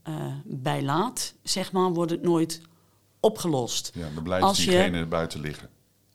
[0.44, 2.60] bij laat, zeg maar, wordt het nooit
[3.20, 3.90] opgelost.
[3.94, 5.68] Ja, dan blijft als diegene je, buiten liggen.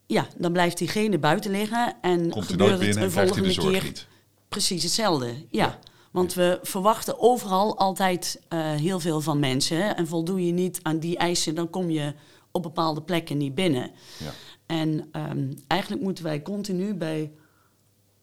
[0.05, 3.83] Ja, dan blijft diegene buiten liggen en Komt gebeurt het een volgende keer.
[3.83, 4.07] Niet.
[4.49, 5.35] Precies hetzelfde, ja.
[5.49, 5.79] ja.
[6.11, 9.95] Want we verwachten overal altijd uh, heel veel van mensen.
[9.97, 12.13] En voldoe je niet aan die eisen, dan kom je
[12.51, 13.91] op bepaalde plekken niet binnen.
[14.17, 14.31] Ja.
[14.65, 17.31] En um, eigenlijk moeten wij continu bij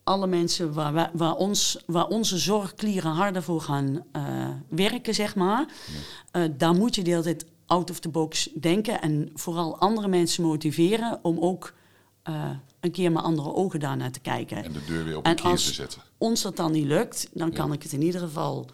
[0.08, 4.22] alle mensen waar, wij, waar, ons, waar onze zorgklieren harder voor gaan uh,
[4.68, 5.68] werken, zeg maar.
[6.32, 6.44] Ja.
[6.44, 9.00] Uh, daar moet je de hele tijd out of the box denken.
[9.00, 11.76] En vooral andere mensen motiveren om ook
[12.80, 14.64] een keer met andere ogen daarnaar te kijken.
[14.64, 16.02] En de deur weer op een keer te zetten.
[16.18, 18.66] ons dat dan niet lukt, dan kan ik het in ieder geval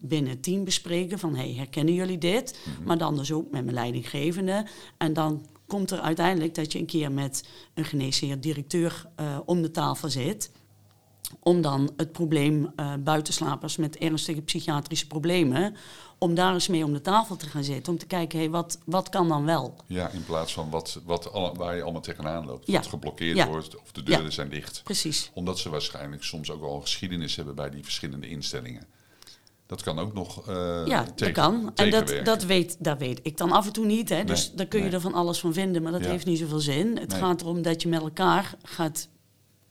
[0.00, 2.58] binnen het team bespreken van hey, herkennen jullie dit?
[2.64, 2.86] Mhm.
[2.86, 4.66] Maar dan dus ook met mijn leidinggevende.
[4.96, 9.62] En dan komt er uiteindelijk dat je een keer met een geneesheer directeur uh, om
[9.62, 10.50] de tafel zit
[11.40, 15.76] om dan het probleem uh, buitenslapers met ernstige psychiatrische problemen,
[16.18, 17.92] om daar eens mee om de tafel te gaan zitten.
[17.92, 19.76] Om te kijken, hey, wat, wat kan dan wel?
[19.86, 22.66] Ja, in plaats van wat, wat alle, waar je allemaal tegenaan loopt.
[22.66, 22.78] Ja.
[22.78, 24.80] Wat geblokkeerd wordt of de deuren zijn dicht.
[24.84, 25.30] Precies.
[25.34, 28.86] Omdat ze waarschijnlijk soms ook al geschiedenis hebben bij die verschillende instellingen.
[29.66, 31.70] Dat kan ook nog uh, Ja, dat kan.
[31.74, 34.08] En dat, dat, weet, dat weet ik dan af en toe niet.
[34.08, 34.24] Hè.
[34.24, 36.98] Dus daar kun je er van alles van vinden, maar dat heeft niet zoveel zin.
[36.98, 39.08] Het gaat erom dat je met elkaar gaat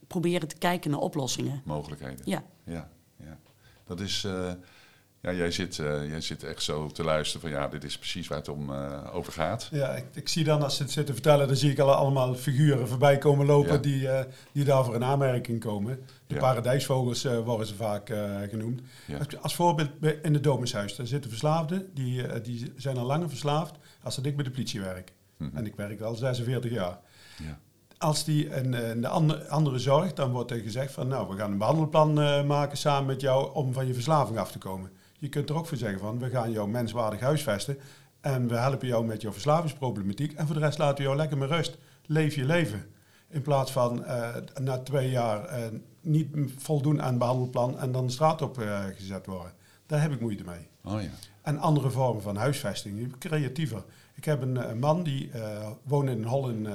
[0.07, 1.61] proberen te kijken naar oplossingen.
[1.65, 2.21] Mogelijkheden.
[2.25, 2.43] Ja.
[2.65, 3.39] Ja, ja.
[3.85, 4.23] Dat is...
[4.23, 4.51] Uh,
[5.23, 8.27] ja, jij zit, uh, jij zit echt zo te luisteren van ja, dit is precies
[8.27, 9.67] waar het om uh, over gaat.
[9.71, 12.35] Ja, ik, ik, zie dan als ze het zitten vertellen, dan zie ik al allemaal
[12.35, 14.19] figuren voorbij komen lopen die, uh,
[14.51, 15.99] die daarvoor in aanmerking komen.
[16.27, 16.39] De ja.
[16.39, 18.13] paradijsvogels worden ze vaak
[18.49, 18.81] genoemd.
[19.17, 19.89] Als, als, voorbeeld
[20.21, 24.35] in het Domushuis, daar zitten verslaafden, die, die zijn al langer verslaafd als dat ik
[24.35, 25.13] bij de politie werk.
[25.37, 25.57] Mm -hmm.
[25.57, 26.99] En ik werk al 46 jaar.
[27.37, 27.59] Ja
[27.97, 31.51] als die een, een andere, andere zorg, dan wordt er gezegd van nou, we gaan
[31.51, 32.13] een behandelplan
[32.47, 34.91] maken samen met jou om van je verslaving af te komen.
[35.23, 37.77] Je kunt er ook voor zeggen van we gaan jou menswaardig huisvesten
[38.21, 41.37] en we helpen jou met jouw verslavingsproblematiek en voor de rest laten we jou lekker
[41.37, 41.77] met rust.
[42.05, 42.85] Leef je leven.
[43.29, 45.65] In plaats van uh, na twee jaar uh,
[46.01, 48.57] niet voldoen aan het behandelplan en dan de straat op
[48.95, 49.51] gezet worden.
[49.85, 50.67] Daar heb ik moeite mee.
[50.83, 51.09] Oh ja.
[51.41, 53.83] En andere vormen van huisvesting, creatiever.
[54.13, 55.31] Ik heb een, een man die
[55.83, 56.67] woont in een hol in,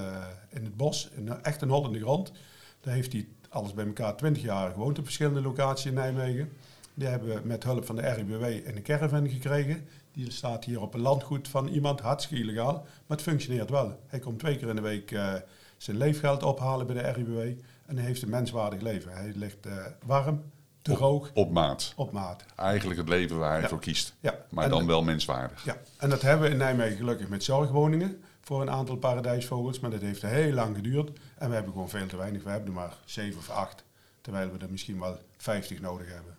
[0.48, 2.32] in het bos, in, echt een hol in de grond.
[2.80, 6.52] Daar heeft hij alles bij elkaar 20 jaar gewoond op verschillende locaties in Nijmegen.
[6.98, 9.88] Die hebben we met hulp van de RIBW in een caravan gekregen.
[10.12, 14.00] Die staat hier op een landgoed van iemand, hartstikke illegaal, maar het functioneert wel.
[14.06, 15.34] Hij komt twee keer in de week uh,
[15.76, 17.38] zijn leefgeld ophalen bij de RIBW
[17.87, 19.12] en hij heeft een menswaardig leven.
[19.12, 19.72] Hij ligt uh,
[20.06, 20.42] warm,
[20.82, 21.28] droog.
[21.28, 21.92] Op, op, maat.
[21.96, 22.44] Op maat.
[22.56, 23.68] Eigenlijk het leven waar hij ja.
[23.68, 24.14] voor kiest.
[24.20, 24.44] Ja.
[24.50, 25.64] Maar en dan wel menswaardig.
[25.64, 29.80] Ja, en dat hebben we in Nijmegen gelukkig met zorgwoningen voor een aantal paradijsvogels.
[29.80, 31.11] Maar dat heeft heel lang geduurd.
[31.37, 32.42] En we hebben gewoon veel te weinig.
[32.42, 33.84] We hebben er maar zeven of acht.
[34.20, 36.38] Terwijl we er misschien wel vijftig nodig hebben.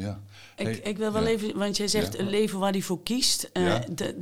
[0.00, 0.20] Ja.
[0.56, 3.50] Ik, ik wil wel even, want jij zegt een leven waar hij voor kiest.
[3.52, 3.74] Uh,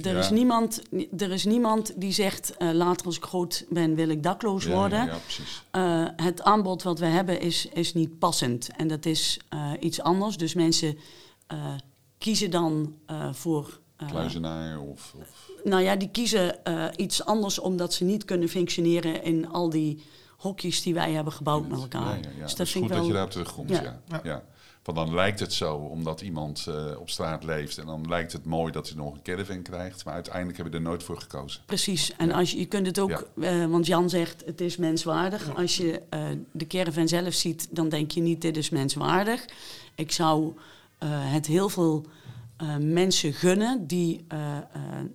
[0.04, 0.82] er, is niemand,
[1.18, 5.06] er is niemand die zegt, uh, later als ik groot ben wil ik dakloos worden.
[5.06, 5.62] Ja, precies.
[5.72, 8.68] Uh, het aanbod wat we hebben is, is niet passend.
[8.76, 9.40] En dat is
[9.80, 10.36] iets anders.
[10.36, 10.98] Dus mensen
[12.18, 12.94] kiezen dan
[13.32, 13.80] voor...
[14.08, 16.54] Kluizenaar of, of, Nou ja, die kiezen
[16.96, 20.02] iets anders omdat ze niet kunnen functioneren in al die
[20.36, 22.18] hokjes die wij hebben gebouwd met elkaar.
[22.18, 22.98] Ja, ja, Dus dat, is goed wel...
[22.98, 24.00] dat je daar op terugkomt, ja.
[24.22, 24.42] ja.
[24.88, 27.78] Want dan lijkt het zo, omdat iemand uh, op straat leeft.
[27.78, 30.04] En dan lijkt het mooi dat hij nog een caravan krijgt.
[30.04, 31.60] Maar uiteindelijk hebben we er nooit voor gekozen.
[31.66, 32.12] Precies.
[32.16, 33.52] En als je, je kunt het ook, ja.
[33.64, 35.56] uh, want Jan zegt het is menswaardig.
[35.56, 36.20] Als je uh,
[36.52, 39.44] de caravan zelf ziet, dan denk je niet dit is menswaardig.
[39.94, 40.52] Ik zou
[41.06, 42.06] het heel veel
[42.80, 44.26] mensen gunnen die,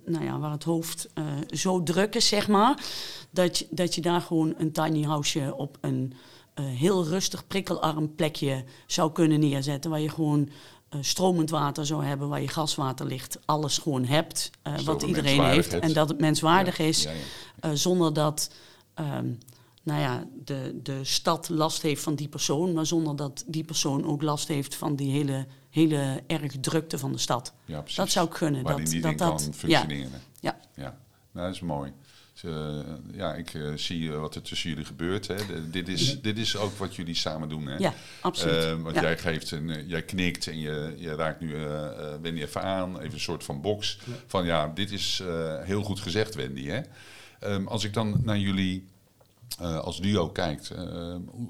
[0.04, 1.08] nou ja, waar het hoofd
[1.50, 2.84] zo druk is, zeg maar.
[3.30, 6.12] Dat je, dat je daar gewoon een tiny houseje op een
[6.62, 9.90] heel rustig, prikkelarm plekje zou kunnen neerzetten.
[9.90, 10.48] Waar je gewoon
[10.94, 13.38] uh, stromend water zou hebben, waar je gaswater ligt.
[13.44, 15.78] Alles gewoon hebt, uh, wat iedereen heeft.
[15.78, 17.10] En dat het menswaardig ja, is, ja,
[17.60, 17.74] ja.
[17.74, 18.50] zonder dat
[18.94, 19.38] um,
[19.84, 22.72] nou ja, de, de stad last heeft van die persoon.
[22.72, 27.12] Maar zonder dat die persoon ook last heeft van die hele, hele erg drukte van
[27.12, 27.52] de stad.
[27.94, 28.28] Dat zou.
[28.38, 30.22] Waar dat, die dat, dat, kan functioneren.
[30.40, 30.58] Ja.
[30.74, 30.98] ja.
[31.32, 31.92] Nou, dat is mooi.
[32.44, 32.78] Eh,
[33.12, 35.26] ja, ik eh, zie eh, wat er tussen jullie gebeurt.
[35.26, 35.34] Hè.
[35.36, 37.66] De- dit, is, dit is ook wat jullie samen doen.
[37.66, 37.76] Hè?
[37.76, 38.82] Ja, absoluut.
[38.82, 39.00] Want Ja.
[39.02, 41.54] jij geeft een, eh, jij knikt en je, je raakt nu
[42.22, 43.98] Wendy even aan, even een soort van box.
[44.26, 45.22] Van ja, dit is
[45.62, 46.66] heel goed gezegd, Wendy.
[46.66, 46.80] Hè?
[47.40, 48.86] Ehm, als ik dan naar jullie
[49.58, 50.70] als duo kijkt,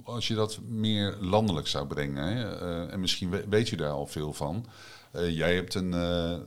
[0.04, 4.06] als je dat meer landelijk zou brengen, hè, en misschien we- weet je daar al
[4.06, 4.66] veel van.
[5.14, 6.00] Eh, jij hebt een, eh,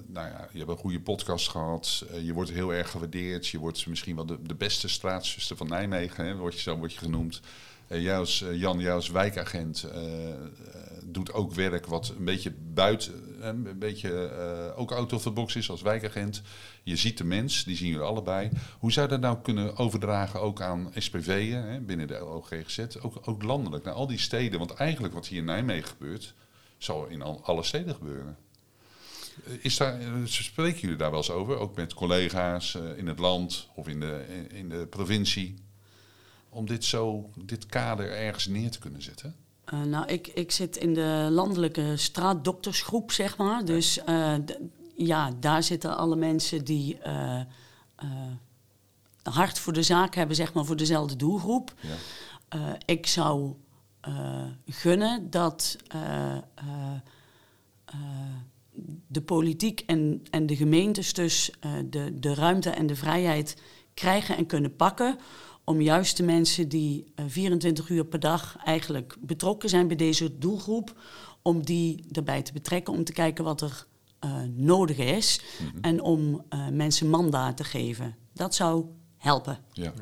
[0.08, 2.06] nou ja, je hebt een goede podcast gehad.
[2.12, 3.48] Eh, je wordt heel erg gewaardeerd.
[3.48, 7.00] Je wordt misschien wel de, beste straatzuster van Nijmegen, hè, word je, zo word je
[7.00, 7.42] genoemd.
[7.88, 9.88] Jij als, Jan, jij als wijkagent
[11.06, 13.14] doet ook werk wat een beetje buiten,
[13.48, 16.42] een beetje ook out of the box is als wijkagent.
[16.84, 18.50] Je ziet de mens, die zien jullie allebei.
[18.80, 23.84] Hoe zou dat nou kunnen overdragen ook aan SPV'en binnen de LOGGZ, ook, ook landelijk,
[23.84, 24.60] naar al die steden?
[24.60, 26.34] Want eigenlijk wat hier in Nijmegen gebeurt,
[26.78, 28.38] zal in al, alle steden gebeuren.
[29.62, 33.70] Is daar, spreken jullie daar wel eens over, ook met collega's eh, in het land
[33.76, 35.56] of in de, in de provincie,
[36.50, 39.36] om dit zo, dit kader ergens neer te kunnen zetten?
[39.68, 43.66] Eh, nou, ik, ik zit in de landelijke straatdoktersgroep, zeg maar.
[43.66, 44.34] Dus eh,
[44.96, 47.42] ja, daar zitten alle mensen die eh,
[49.24, 51.74] hart voor de zaak hebben, zeg maar, voor dezelfde doelgroep.
[51.80, 52.78] Ja.
[52.86, 53.56] Ik zou
[54.66, 55.78] gunnen dat
[59.08, 63.62] de politiek en, en de gemeentes dus eh, de, de ruimte en de vrijheid
[63.94, 65.18] krijgen en kunnen pakken
[65.68, 70.38] om juist de mensen die eh, 24 uur per dag eigenlijk betrokken zijn bij deze
[70.38, 71.02] doelgroep,
[71.42, 73.86] om die erbij te betrekken, om te kijken wat er
[74.20, 75.42] eh, nodig is
[75.82, 78.16] en om eh, mensen mandaat te geven.
[78.34, 78.86] Dat zou
[79.18, 79.58] helpen.
[79.74, 79.94] Ja.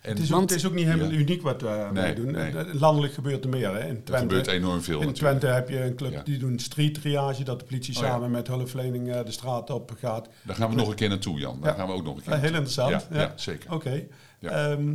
[0.00, 1.18] En Het is, ook, Want- het is ook niet helemaal Ja.
[1.18, 2.30] uniek wat eh, wij Nee, doen.
[2.30, 2.50] nee.
[2.56, 3.72] Eh, Landelijk gebeurt er meer.
[3.74, 3.80] Hè.
[3.80, 5.38] In er Twente, gebeurt enorm veel in natuurlijk.
[5.40, 6.22] Twente heb je een club Ja.
[6.22, 8.08] die doen street triage, dat de politie Oh ja.
[8.08, 10.28] samen met hulpverlening eh, de straat op gaat.
[10.42, 11.58] Daar gaan we nog een keer naartoe, Jan.
[11.60, 13.06] Daar gaan we ook nog een keer Eh, heel interessant.
[13.12, 13.72] Ja, zeker.
[13.72, 14.06] Oké.
[14.40, 14.94] Ehm,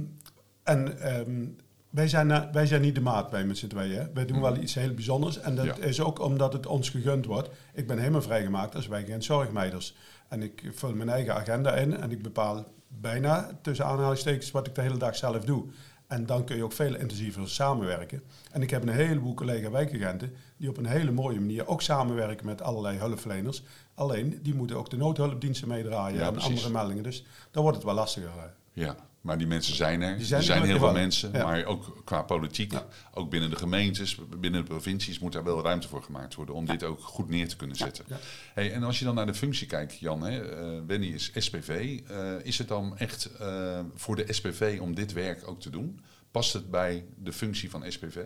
[0.64, 1.46] en ehm,
[1.90, 3.96] wij, zijn, wij zijn niet de maat bij met z'n tweeën.
[4.00, 4.04] hè.
[4.14, 4.46] Wij doen Mhm.
[4.46, 5.40] wel iets heel bijzonders.
[5.40, 7.50] En dat is ook omdat het ons gegund wordt.
[7.74, 9.96] Ik ben helemaal vrijgemaakt als wij geen zorgmeiders.
[10.30, 14.76] En ik vul mijn eigen agenda in en ik bepaal bijna tussen aanhalingstekens wat ik
[14.76, 15.66] de hele dag zelf doe.
[16.08, 18.24] En dan kun je ook veel intensiever samenwerken.
[18.52, 22.62] En ik heb een heleboel collega-wijkagenten die op een hele mooie manier ook samenwerken met
[22.62, 23.64] allerlei hulpverleners.
[23.94, 26.50] Alleen, die moeten ook de noodhulpdiensten meedraaien Ja, en precies.
[26.50, 27.04] andere meldingen.
[27.04, 28.54] Dus dan wordt het wel lastiger.
[28.76, 30.18] Ja, maar die mensen zijn er.
[30.18, 31.32] Die zijn er zijn heel veel mensen.
[31.32, 31.44] Ja.
[31.44, 32.86] maar ook qua politiek, Ja.
[33.14, 36.66] ook binnen de gemeentes, binnen de provincies, moet daar wel ruimte voor gemaakt worden om
[36.66, 38.06] dit ook goed neer te kunnen zetten.
[38.54, 42.00] Hey, en als je dan naar de functie kijkt, Jan, hè, eh, Wendy is SPV.
[42.08, 46.00] eh, is het dan echt eh, voor de SPV om dit werk ook te doen?
[46.32, 48.18] Past het bij de functie van SPV?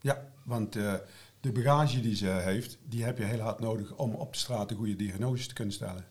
[0.00, 0.72] Ja, want
[1.40, 4.70] de bagage die ze heeft, die heb je heel hard nodig om op de straat
[4.70, 6.04] een goede diagnose te kunnen stellen.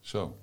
[0.00, 0.38] Zo.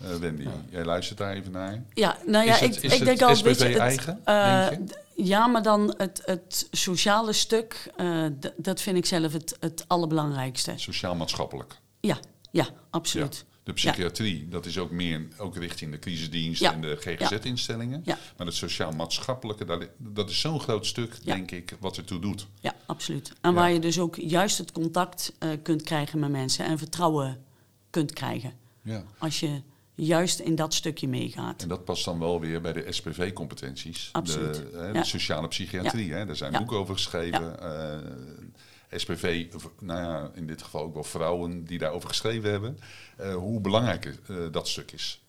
[0.00, 1.82] Eh, Wendy, jij luistert daar even naar.
[1.94, 3.76] Ja, nou ja, Is het- ik, is ik het denk al, SPV weet je, het,
[3.76, 4.94] eigen, eh, denk je?
[4.94, 8.24] d- ja, maar dan het, het sociale stuk, eh,
[8.56, 10.72] dat vind ik zelf het, het allerbelangrijkste.
[10.76, 11.78] Sociaal-maatschappelijk.
[12.00, 12.18] Ja,
[12.50, 13.36] ja, absoluut.
[13.36, 13.42] Ja.
[13.64, 16.72] De psychiatrie, dat is ook meer ook richting de crisisdienst Ja.
[16.72, 18.02] en de GGZ-instellingen.
[18.04, 18.18] Ja.
[18.36, 21.34] Maar het sociaal-maatschappelijke, dat is zo'n groot stuk, Ja.
[21.34, 22.46] denk ik, wat ertoe doet.
[22.60, 23.32] Ja, absoluut.
[23.40, 23.56] En Ja.
[23.56, 27.44] waar je dus ook juist het contact eh, kunt krijgen met mensen en vertrouwen
[27.90, 28.52] kunt krijgen.
[28.82, 29.02] Ja.
[29.18, 29.60] Als je
[30.06, 31.62] juist in dat stukje meegaat.
[31.62, 34.08] En dat past dan wel weer bij de SPV-competenties.
[34.12, 34.54] Absoluut.
[34.54, 34.92] De, hè, Ja.
[34.92, 36.58] de sociale psychiatrie, hè, daar zijn Ja.
[36.58, 37.60] boeken over geschreven.
[37.60, 39.46] Eh, SPV,
[39.80, 42.78] nou ja, in dit geval ook wel vrouwen die daarover geschreven hebben.
[43.16, 45.22] eh, hoe belangrijk eh, dat stuk is.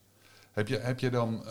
[0.51, 1.43] Heb je, heb je dan,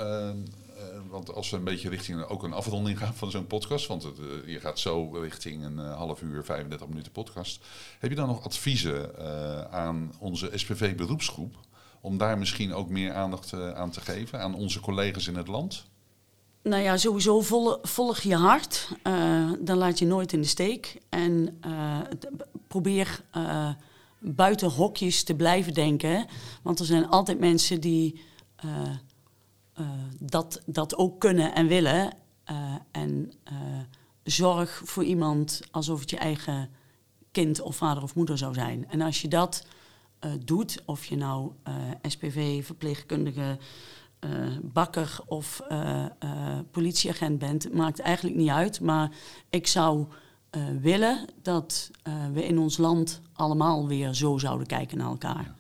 [1.09, 4.17] want als we een beetje richting ook een afronding gaan van zo'n podcast, want het,
[4.47, 7.65] je gaat zo richting een half uur, 35 minuten podcast.
[7.99, 9.19] Heb je dan nog adviezen
[9.73, 11.55] aan onze SPV-beroepsgroep?
[12.01, 15.49] Om daar misschien ook meer aandacht eh, aan te geven aan onze collega's in het
[15.49, 15.85] land?
[16.63, 18.89] Nou ja, sowieso vol- volg je hart.
[19.03, 20.99] eh, dan laat je nooit in de steek.
[21.09, 21.99] En eh,
[22.69, 23.21] probeer
[24.19, 26.27] buiten hokjes te blijven denken.
[26.63, 28.21] Want er zijn altijd mensen die
[30.19, 32.13] dat, dat ook kunnen en willen.
[32.91, 33.33] En
[34.25, 36.71] zorg voor iemand alsof het je eigen
[37.33, 38.87] kind of vader of moeder zou zijn.
[38.89, 39.67] En als je dat
[40.19, 43.59] eh, doet, of je nou eh, SPV, verpleegkundige,
[44.19, 44.31] eh,
[44.63, 45.63] bakker of
[46.71, 48.81] politieagent bent, maakt eigenlijk niet uit.
[48.81, 49.11] Maar
[49.51, 50.07] ik zou
[50.81, 51.91] willen dat
[52.33, 55.55] we in ons land allemaal weer zo zouden kijken naar elkaar.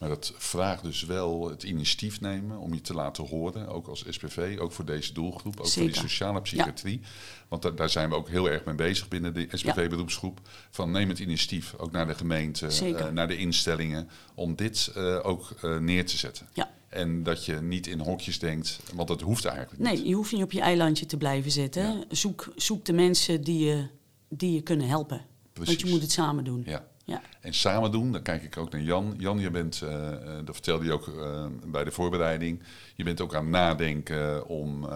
[0.00, 4.04] Maar dat vraagt dus wel het initiatief nemen om je te laten horen, ook als
[4.08, 7.00] SPV, ook voor deze doelgroep, ook voor die sociale psychiatrie.
[7.48, 10.40] Want da- daar zijn we ook heel erg mee bezig binnen de SPV-beroepsgroep.
[10.70, 15.18] Van neem het initiatief, ook naar de gemeente, eh, naar de instellingen, om dit eh,
[15.26, 16.48] ook eh, neer te zetten.
[16.52, 19.88] Ja, En dat je niet in hokjes denkt, want dat hoeft eigenlijk niet.
[19.92, 22.04] Nee, je hoeft niet op je eilandje te blijven zitten.
[22.08, 23.86] Zoek, zoek de mensen die je,
[24.28, 25.24] die je kunnen helpen.
[25.52, 25.74] Precies.
[25.74, 26.62] Want je moet het samen doen.
[26.66, 26.88] Ja.
[27.10, 27.20] Ja.
[27.40, 29.14] En samen doen, dan kijk ik ook naar Jan.
[29.18, 32.62] Jan, je bent, eh, eh, dat vertelde je ook eh, bij de voorbereiding,
[32.96, 34.90] je bent ook aan het nadenken om eh,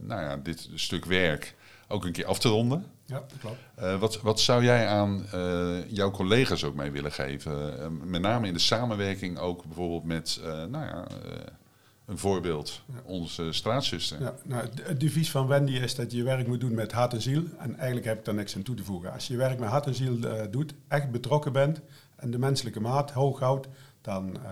[0.00, 1.54] nou ja, dit stuk werk
[1.88, 2.86] ook een keer af te ronden.
[3.06, 3.56] Ja, dat klopt.
[3.74, 8.10] Eh, wat, wat zou jij aan eh, jouw collega's ook mee willen geven?
[8.10, 11.40] Met name in de samenwerking ook bijvoorbeeld met, eh, nou ja, eh,
[12.06, 14.20] een voorbeeld, onze straatzuster.
[14.20, 17.22] Ja, nou, het- devies van Wendy is dat je werk moet doen met hart en
[17.22, 17.42] ziel.
[17.58, 19.12] En eigenlijk heb ik daar niks aan toe te voegen.
[19.12, 21.80] Als je werk met hart en ziel eh, doet, echt betrokken bent
[22.16, 23.68] en de menselijke maat hoog houdt,
[24.00, 24.50] dan, eh,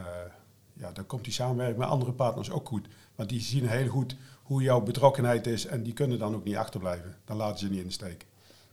[0.73, 2.87] ja, dan komt die samenwerking met andere partners ook goed.
[3.15, 6.57] Want die zien heel goed hoe jouw betrokkenheid is en die kunnen dan ook niet
[6.57, 7.17] achterblijven.
[7.25, 8.27] Dan laten ze niet in de steek.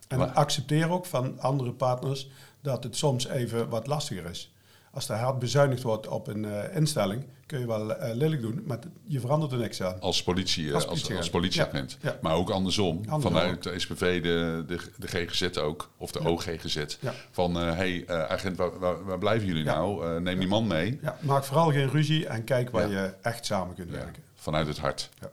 [0.07, 2.29] En Maar- accepteer ook van andere partners
[2.61, 4.53] dat het soms even wat lastiger is.
[4.91, 8.61] Als er hard bezuinigd wordt op een eh, instelling, kun je wel eh, lelijk doen,
[8.65, 9.99] maar je verandert er niks aan.
[10.01, 11.31] Als, politie, eh, Als als, als, politieagent.
[11.31, 11.97] politieagent.
[12.01, 12.17] Ja, ja.
[12.21, 12.97] Maar ook andersom.
[12.97, 13.61] Andersom Vanuit ook.
[13.73, 15.89] de SPV, de, de, de GGZ ook.
[15.97, 16.85] Of de OGGZ.
[17.31, 20.19] Van, hé hey, agent, waar, waar, waar blijven jullie nou?
[20.21, 20.99] Neem die man mee.
[21.01, 24.23] Ja, maak vooral geen ruzie en kijk waar je echt samen kunt werken.
[24.35, 25.09] vanuit het hart.
[25.19, 25.29] Ja.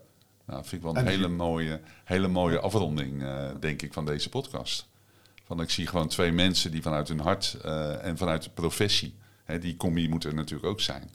[0.47, 3.25] Nou, dat vind ik wel En een die- hele mooie, hele mooie afronding,
[3.61, 4.87] denk ik, van deze podcast.
[5.45, 7.57] Van, ik zie gewoon twee mensen die vanuit hun hart
[8.03, 9.14] en vanuit de professie,
[9.47, 11.11] hè, die combi moet er natuurlijk ook zijn.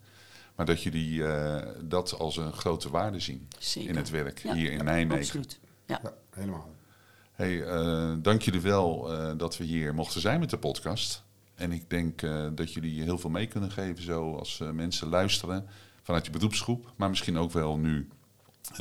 [0.56, 3.90] Maar dat jullie eh, dat als een grote waarde zien Zeker.
[3.90, 5.24] in het werk Ja, hier in Nijmegen.
[5.24, 5.60] Absoluut.
[5.86, 6.00] Ja.
[6.04, 6.70] Ja, helemaal.
[7.32, 11.24] Hey, eh, dank jullie wel eh, dat we hier mochten zijn met de podcast.
[11.56, 15.08] En ik denk eh, dat jullie heel veel mee kunnen geven, zo als eh, mensen
[15.08, 15.68] luisteren
[16.04, 16.94] vanuit je beroepsgroep.
[16.96, 18.08] Maar misschien ook wel nu